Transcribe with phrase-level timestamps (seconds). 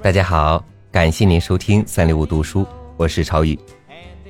[0.00, 2.66] 大家好，感谢您收听三六五读书，
[2.96, 3.58] 我是超宇。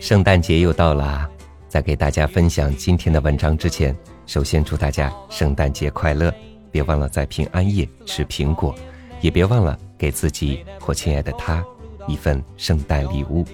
[0.01, 1.29] 圣诞节又到了，
[1.69, 6.35] 在给大家分享今天的文章之前，首先祝大家圣诞节快乐！
[6.73, 8.75] 别忘了在平安夜吃苹果，
[9.21, 11.65] 也别忘了给自己或亲爱的他
[12.09, 13.45] 一份圣诞礼物。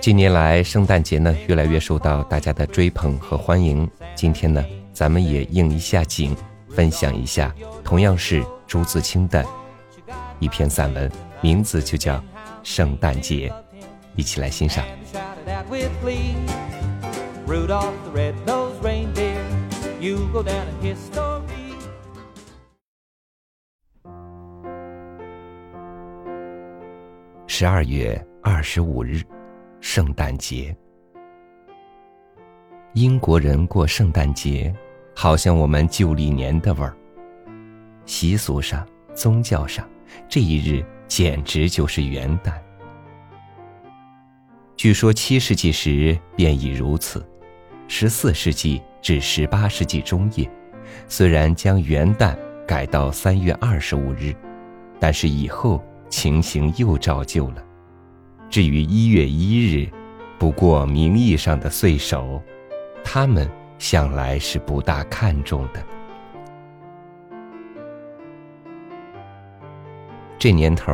[0.00, 3.88] 近年来，圣诞节呢越来越受到大家的追捧和欢迎。
[4.14, 6.36] 今天呢，咱们也应一下景，
[6.68, 9.44] 分享一下同样是朱自清的。
[10.42, 11.08] 一篇散文，
[11.40, 12.16] 名字就叫
[12.64, 13.48] 《圣诞节》，
[14.16, 14.84] 一起来欣赏。
[27.46, 29.22] 十二月二十五日，
[29.80, 30.76] 圣诞节。
[32.94, 34.74] 英国人过圣诞节，
[35.14, 36.96] 好像我们旧历年的味儿。
[38.06, 38.84] 习俗上，
[39.14, 39.88] 宗教上。
[40.28, 42.52] 这一日简直就是元旦。
[44.76, 47.24] 据说七世纪时便已如此，
[47.86, 50.50] 十四世纪至十八世纪中叶，
[51.06, 54.34] 虽然将元旦改到三月二十五日，
[54.98, 57.62] 但是以后情形又照旧了。
[58.50, 59.88] 至于一月一日，
[60.38, 62.42] 不过名义上的岁首，
[63.04, 65.84] 他们向来是不大看重的。
[70.42, 70.92] 这年头，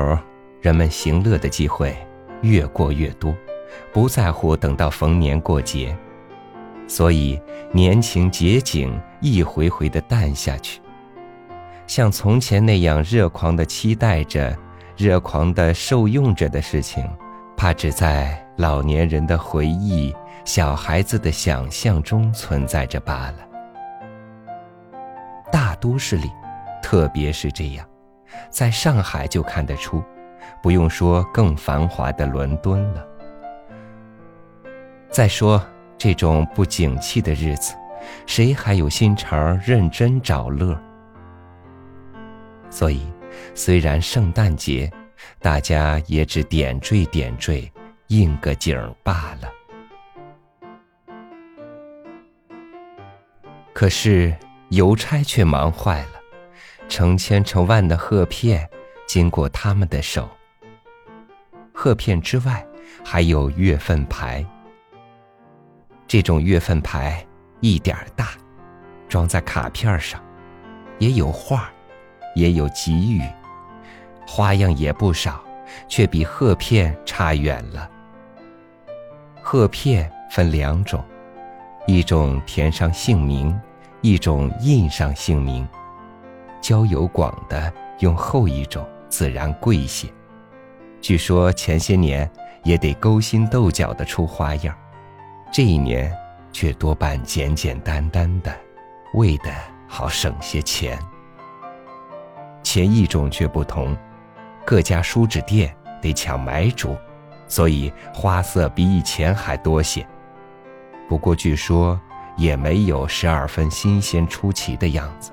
[0.61, 1.97] 人们行乐的机会
[2.43, 3.35] 越过越多，
[3.95, 5.97] 不在乎等到逢年过节，
[6.87, 7.41] 所以
[7.73, 10.83] 年情节景一回回的淡下去。
[11.87, 14.55] 像从前那样热狂的期待着、
[14.99, 17.03] 热狂的受用着的事情，
[17.57, 23.49] 怕只在老年人的回忆、小孩子的想象中存在着罢了。
[25.51, 26.31] 大都市里，
[26.83, 27.88] 特别是这样。
[28.51, 30.03] 在上海就看得出，
[30.63, 33.07] 不用说更繁华的伦敦了。
[35.11, 35.65] 再说
[35.97, 37.75] 这种不景气的日子，
[38.27, 40.79] 谁还有心肠认真找乐？
[42.71, 43.11] 所以，
[43.55, 44.91] 虽然圣诞节，
[45.41, 47.73] 大家也只点缀点缀，
[48.09, 49.51] 应个景罢了。
[53.73, 54.35] 可是
[54.71, 56.18] 邮差却忙坏了。
[56.89, 58.69] 成千成万的贺片
[59.07, 60.29] 经过他们的手。
[61.73, 62.67] 贺片之外，
[63.05, 64.45] 还有月份牌。
[66.07, 67.25] 这种月份牌
[67.61, 68.31] 一点大，
[69.09, 70.21] 装在卡片上，
[70.99, 71.71] 也有画，
[72.35, 73.23] 也有给语，
[74.27, 75.45] 花样也不少，
[75.87, 77.89] 却比贺片差远了。
[79.43, 81.05] 贺片分两种，
[81.87, 83.59] 一种填上姓名，
[84.01, 85.69] 一种印上姓名。
[86.61, 90.09] 交友广的用后一种，自然贵些。
[91.01, 92.31] 据说前些年
[92.65, 94.77] 也得勾心斗角的出花样，
[95.53, 96.13] 这一年
[96.53, 98.55] 却多半简简单单的，
[99.15, 99.51] 为的
[99.87, 100.99] 好省些钱。
[102.63, 103.97] 前一种却不同，
[104.67, 106.97] 各家书纸店得抢买主，
[107.47, 110.07] 所以花色比以前还多些。
[111.09, 111.99] 不过据说
[112.37, 115.31] 也没有十二分新鲜出奇的样子。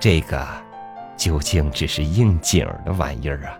[0.00, 0.46] 这个
[1.16, 3.58] 究竟只是应景的玩意儿啊！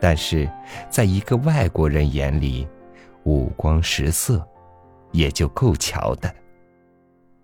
[0.00, 0.50] 但是，
[0.88, 2.68] 在一个外国人眼里，
[3.24, 4.46] 五光十色
[5.10, 6.32] 也就够瞧的。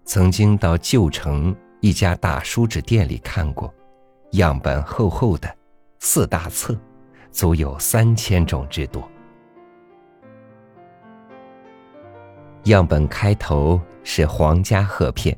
[0.04, 3.72] 曾经到旧城一家大书纸店里看过，
[4.32, 5.52] 样本厚厚的，
[5.98, 6.78] 四大册，
[7.30, 9.08] 足有三千种之多。
[12.64, 15.36] 样本开头是皇家贺片，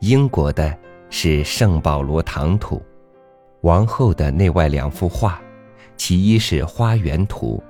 [0.00, 0.76] 英国的。
[1.12, 2.80] 是圣保罗堂图，
[3.62, 5.42] 王后的内外两幅画，
[5.96, 7.62] 其一是花园图，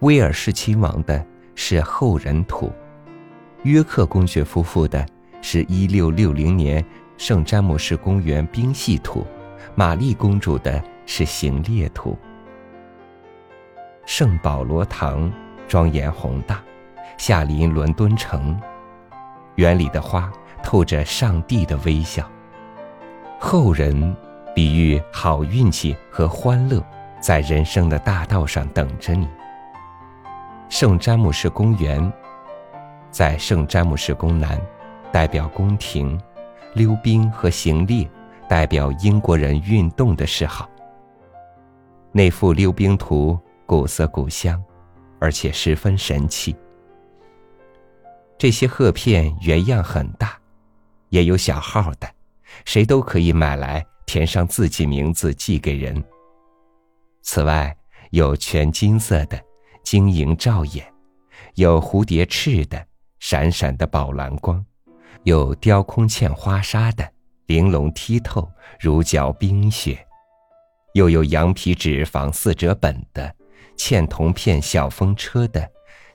[0.00, 1.24] 威尔士亲王的
[1.56, 2.72] 是后人图，
[3.64, 5.04] 约克公爵夫妇的
[5.42, 6.82] 是一六六零年
[7.18, 9.26] 圣詹姆士公园冰系图，
[9.74, 12.16] 玛丽公主的是行列图。
[14.06, 15.30] 圣保罗堂
[15.66, 16.62] 庄严宏大，
[17.18, 18.56] 下临伦敦城，
[19.56, 20.32] 园里的花
[20.62, 22.30] 透着上帝的微笑。
[23.46, 24.16] 后人
[24.54, 26.82] 比喻好运气和欢乐，
[27.20, 29.28] 在人生的大道上等着你。
[30.70, 32.10] 圣詹姆士公园，
[33.10, 34.58] 在圣詹姆士宫南，
[35.12, 36.18] 代表宫廷；
[36.72, 38.10] 溜冰和行猎，
[38.48, 40.66] 代表英国人运动的嗜好。
[42.12, 44.60] 那幅溜冰图古色古香，
[45.20, 46.56] 而且十分神气。
[48.38, 50.32] 这些贺片原样很大，
[51.10, 52.08] 也有小号的。
[52.64, 56.02] 谁都可以买来填上自己名字寄给人。
[57.22, 57.76] 此外，
[58.10, 59.40] 有全金色的，
[59.82, 60.84] 晶莹照眼；
[61.54, 62.86] 有蝴蝶翅的，
[63.18, 64.62] 闪闪的宝蓝光；
[65.22, 67.10] 有雕空嵌花纱的，
[67.46, 68.48] 玲珑剔透，
[68.78, 69.96] 如搅冰雪；
[70.92, 73.34] 又有羊皮纸仿四折本的，
[73.76, 75.68] 嵌铜片小风车的，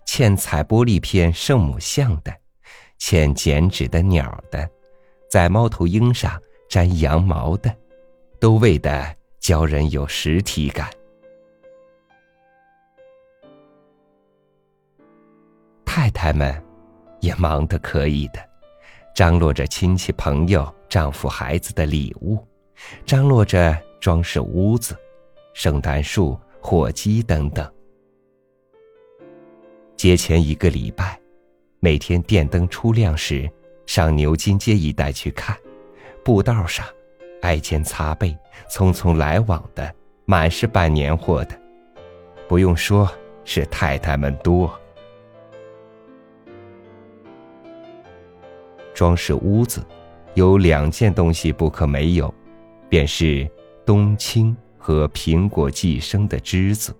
[0.05, 2.33] 嵌彩玻璃片圣母像的，
[2.99, 4.69] 嵌剪纸的鸟的，
[5.29, 7.73] 在猫头鹰上粘羊毛的，
[8.39, 10.89] 都为的教人有实体感。
[15.85, 16.59] 太太们
[17.19, 18.39] 也忙得可以的，
[19.13, 22.43] 张罗着亲戚朋友、丈夫孩子的礼物，
[23.05, 24.97] 张罗着装饰屋子、
[25.53, 27.71] 圣诞树、火鸡等等。
[29.95, 31.19] 节前一个礼拜，
[31.79, 33.51] 每天电灯初亮时，
[33.89, 35.57] 上牛津街一带去看，
[36.23, 36.85] 步道上
[37.41, 38.37] 挨肩擦背、
[38.69, 39.91] 匆匆来往的
[40.25, 41.59] 满是办年货的，
[42.47, 43.11] 不用说，
[43.43, 44.71] 是太太们多。
[48.93, 49.83] 装饰屋子，
[50.35, 52.31] 有两件东西不可没有，
[52.89, 53.49] 便是
[53.87, 56.95] 冬青和苹果寄生的枝子。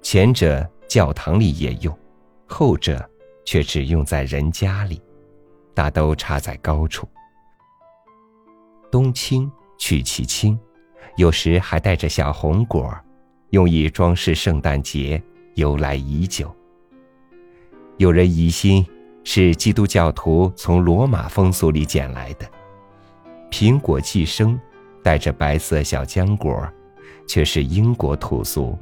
[0.00, 1.98] 前者教堂里也用，
[2.46, 3.04] 后者
[3.44, 5.02] 却只用在人家里，
[5.74, 7.08] 大都插在高处。
[8.90, 10.58] 冬青取其青，
[11.16, 12.96] 有时还带着小红果，
[13.50, 15.22] 用以装饰圣诞节，
[15.54, 16.54] 由来已久。
[17.98, 18.86] 有人疑心。
[19.26, 22.46] 是基督教徒从罗马风俗里捡来的，
[23.50, 24.60] 苹果寄生，
[25.02, 26.62] 带着白色小浆果，
[27.26, 28.78] 却是英国土俗，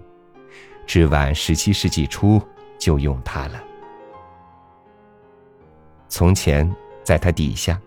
[0.84, 2.42] 至晚十七世纪初
[2.76, 3.62] 就用它了。
[6.08, 6.68] 从前，
[7.02, 7.80] 在它底下，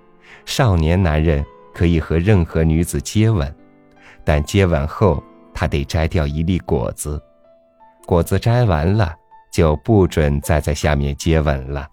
[0.45, 3.53] 少年男人可以和任何女子接吻，
[4.23, 5.23] 但接吻后
[5.53, 7.21] 他得摘掉一粒果子，
[8.05, 9.15] 果子摘完了
[9.51, 11.87] 就不准再在下面接吻了。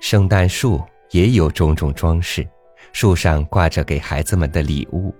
[0.00, 2.46] 圣诞树也有种种装饰，
[2.92, 5.14] 树上挂着给孩子们的礼物，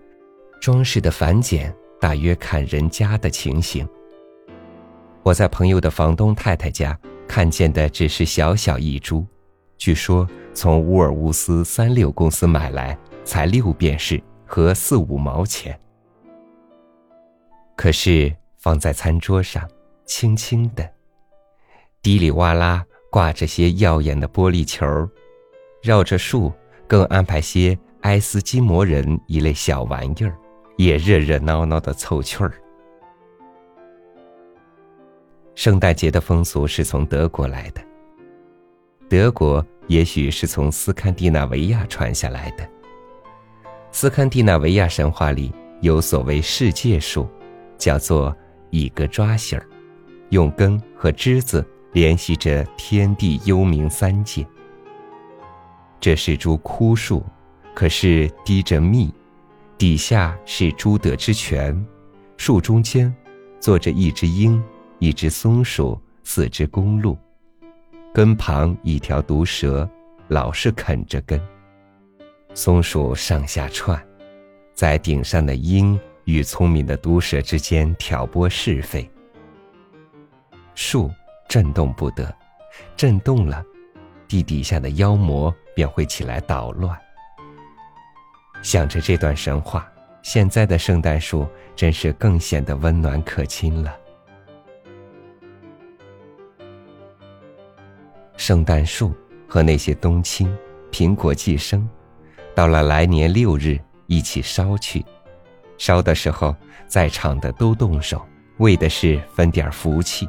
[0.61, 3.87] 装饰的繁简大约看人家的情形。
[5.23, 6.99] 我在朋友的房东太太家
[7.31, 9.25] 看见的只是小小一株，
[9.79, 15.79] 据说从乌尔乌斯三六公司买来才六便士和四五毛钱，
[17.77, 19.63] 可是放在餐桌上，
[20.05, 20.91] 轻轻的，
[22.03, 22.85] 滴里哇啦。
[23.13, 24.87] 挂着些耀眼的玻璃球，
[25.83, 26.53] 绕着树
[26.89, 30.37] 更安排些埃斯基摩人一类小玩意儿，
[30.77, 32.53] 也热热闹闹的凑趣儿。
[35.61, 37.83] 圣诞节的风俗是从德国来的，
[39.11, 42.67] 德国也许是从斯堪的纳维亚传下来的。
[43.93, 45.53] 斯堪的纳维亚神话里
[45.83, 47.29] 有所谓世界树，
[47.77, 48.35] 叫做
[48.71, 49.69] 一个抓心儿，
[50.31, 51.63] 用根和枝子。
[51.93, 54.47] 联系着天地幽冥三界。
[56.01, 57.23] 这是株枯树，
[57.75, 59.13] 可是滴着蜜，
[59.77, 61.85] 底下是朱德之泉，
[62.39, 63.15] 树中间
[63.59, 64.63] 坐着一只鹰，
[65.01, 67.19] 一只松鼠，四只公鹿，
[68.15, 69.89] 根旁一条毒蛇，
[70.29, 71.41] 老是啃着根。
[72.55, 74.01] 松鼠上下窜，
[74.75, 79.11] 在顶上的鹰与聪明的毒蛇之间挑拨是非。
[80.77, 81.11] 树。
[81.49, 82.33] 震动不得，
[82.97, 83.61] 震动了，
[84.29, 86.97] 地底下的妖魔便会起来捣乱。
[88.63, 89.91] 想着这段神话，
[90.23, 93.99] 现在的圣诞树真是更显得温暖可亲了。
[98.51, 99.15] 圣诞树
[99.47, 100.53] 和那些冬青、
[100.91, 101.89] 苹果寄生，
[102.53, 103.79] 到了来年六日
[104.09, 105.07] 一起烧去。
[105.79, 106.53] 烧的时候，
[106.89, 108.27] 在场的都动手，
[108.57, 110.29] 为的是分点福气。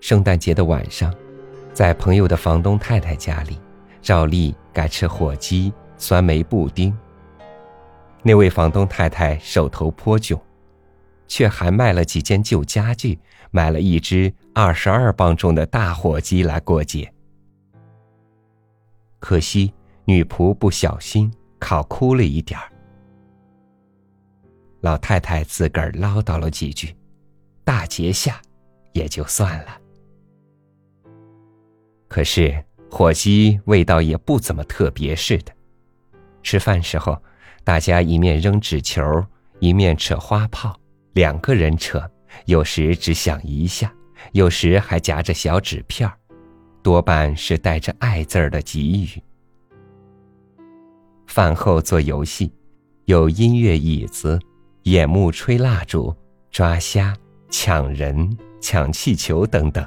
[0.00, 1.14] 圣诞节的晚上，
[1.74, 3.60] 在朋友的房东太太家里，
[4.00, 6.96] 照例该吃火鸡、酸梅布丁。
[8.22, 10.40] 那位房东太太手头颇窘，
[11.28, 13.18] 却还卖了几件旧家具，
[13.52, 17.12] 买了一只二十二磅重的大火鸡来过节。
[19.20, 19.72] 可惜
[20.04, 22.72] 女仆不小心烤哭了一点儿，
[24.80, 26.96] 老太太自个儿唠叨了几句，
[27.62, 28.42] 大节下
[28.92, 29.78] 也就算了。
[32.08, 35.52] 可是火鸡味道也不怎么特别似的。
[36.42, 37.16] 吃饭时候，
[37.62, 39.02] 大家一面扔纸球，
[39.60, 40.74] 一面扯花炮，
[41.12, 42.10] 两个人扯，
[42.46, 43.92] 有时只响一下，
[44.32, 46.10] 有时还夹着小纸片
[46.82, 49.22] 多半是带着“爱”字儿的给予。
[51.26, 52.52] 饭后做游戏，
[53.04, 54.38] 有音乐椅子、
[54.82, 56.14] 眼目吹蜡烛、
[56.50, 57.16] 抓虾、
[57.50, 59.86] 抢人、抢气球等等，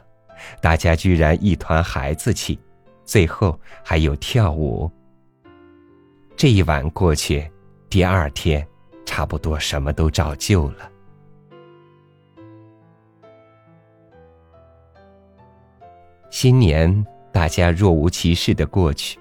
[0.62, 2.58] 大家居然一团孩子气。
[3.04, 4.90] 最后还有跳舞。
[6.36, 7.48] 这一晚过去，
[7.88, 8.68] 第二天，
[9.06, 10.90] 差不多什么都照旧了。
[16.36, 19.18] 新年大家若无其事的过去，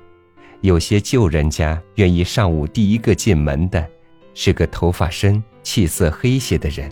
[0.62, 3.88] 有些旧人家愿意上午第一个进门的，
[4.34, 6.90] 是个头发深、气色黑些的人，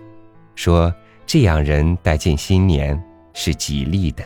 [0.54, 0.94] 说
[1.26, 2.96] 这样人带进新年
[3.34, 4.22] 是吉利的。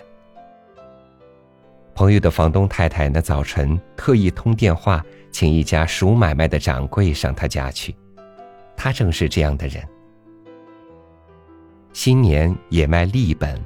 [1.95, 7.97] 朋友的房东太太那早晨特意通电话，请一家熟买卖的掌柜上他家去，
[8.77, 9.83] 他正是这样的人。
[11.95, 13.59] 新年也卖利本，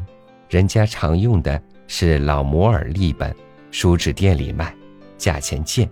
[0.48, 1.60] 人家常用的
[1.92, 3.34] 是老摩尔利本，
[3.72, 4.72] 书纸店里卖，
[5.18, 5.90] 价钱贱，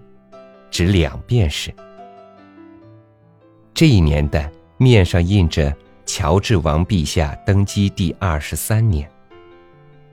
[0.70, 1.74] 值两便士。
[3.74, 5.76] 这一年的面上印着
[6.06, 9.10] 乔治王陛下登基第二十三年，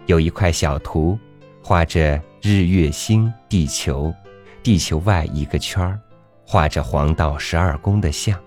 [0.07, 1.17] 有一块小图。
[1.61, 4.11] 画着日月星、地球，
[4.63, 5.99] 地球外一个圈儿，
[6.43, 8.39] 画着黄道十二宫的像，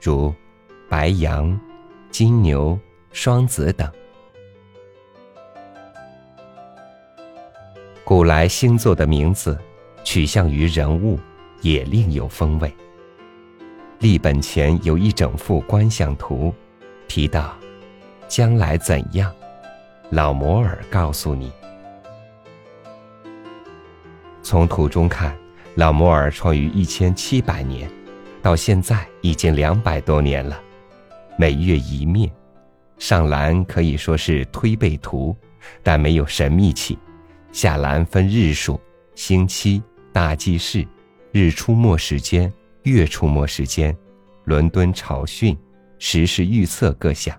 [0.00, 0.32] 如
[0.88, 1.58] 白羊、
[2.12, 2.78] 金牛、
[3.10, 3.90] 双子等。
[8.08, 9.58] 古来星座的名字
[10.02, 11.20] 取向于人物，
[11.60, 12.74] 也另有风味。
[13.98, 16.50] 立本前有一整幅观象图，
[17.06, 17.54] 提到
[18.26, 19.30] 将来怎样，
[20.08, 21.52] 老摩尔告诉你。
[24.42, 25.36] 从图中看，
[25.74, 27.90] 老摩尔创于一千七百年，
[28.40, 30.58] 到现在已经两百多年了。
[31.36, 32.32] 每月一面，
[32.98, 35.36] 上栏可以说是推背图，
[35.82, 36.98] 但没有神秘气。
[37.52, 38.80] 下栏分日数、
[39.14, 40.86] 星期、大祭事、
[41.32, 42.52] 日出没时间、
[42.82, 43.96] 月出没时间、
[44.44, 45.56] 伦敦潮汛、
[45.98, 47.36] 时事预测各项。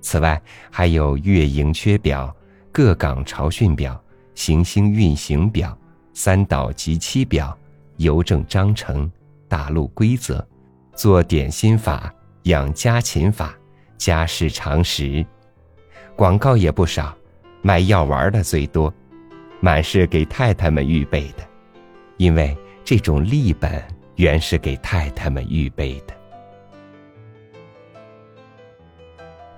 [0.00, 2.34] 此外，还有月盈缺表、
[2.72, 4.02] 各港潮汛表、
[4.34, 5.76] 行星运行表。
[6.16, 7.58] 三岛及七表、
[7.96, 9.10] 邮政章程、
[9.48, 10.46] 大陆规则、
[10.94, 13.52] 做点心法、养家禽法、
[13.98, 15.26] 家事常识，
[16.14, 17.12] 广告也不少，
[17.62, 18.94] 卖药丸的最多，
[19.64, 21.48] 满是给太太们预备的，
[22.18, 22.54] 因为
[22.84, 23.82] 这种立本
[24.16, 26.14] 原是给太太们预备的。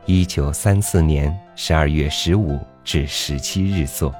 [0.04, 4.14] 一九三四年十二月十五至十七日作。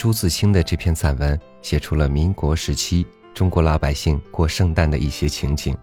[0.00, 5.76] 朱自清的这篇散文写出了民国时期中国老百姓过圣诞的一些情景，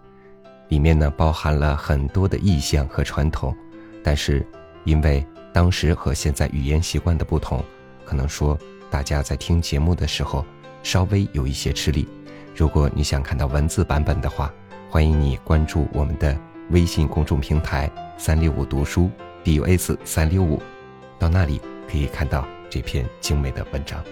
[0.70, 3.56] 里面呢包含了很多的意象和传统，
[4.02, 4.44] 但是
[4.82, 7.64] 因为当时和现在语言习惯的不同，
[8.04, 8.58] 可能说
[8.90, 10.44] 大家在听节目的时候
[10.82, 12.08] 稍微有一些吃力。
[12.56, 14.52] 如果你想看到文字版本的话，
[14.90, 16.36] 欢迎你关注我们的
[16.70, 19.08] 微信公众平台“三六五读书
[19.44, 20.60] ”（DUS 三六五，
[21.20, 22.44] 到那里可以看到。
[22.70, 24.02] 这篇精美的文章。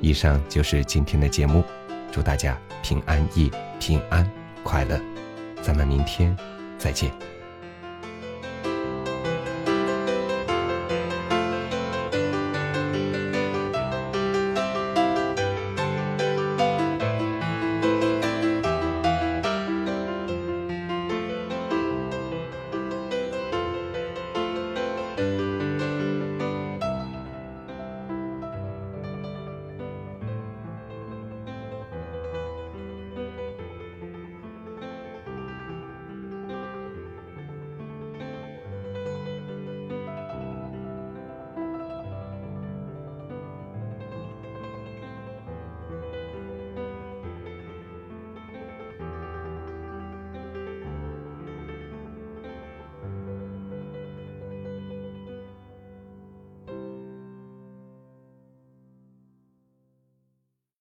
[0.00, 1.64] 以上就是今天的节目，
[2.12, 4.28] 祝大家平安夜平安
[4.62, 5.00] 快乐，
[5.62, 6.36] 咱们明天
[6.78, 7.10] 再见。